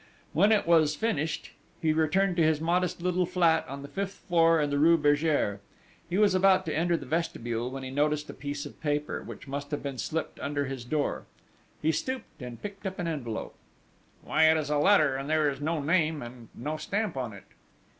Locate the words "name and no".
15.83-16.77